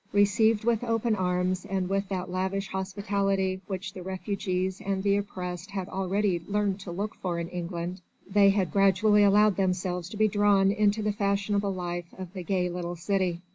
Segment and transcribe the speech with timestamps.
[0.13, 5.69] Received with open arms and with that lavish hospitality which the refugees and the oppressed
[5.69, 10.27] had already learned to look for in England, they had gradually allowed themselves to be
[10.27, 13.41] drawn into the fashionable life of the gay little city.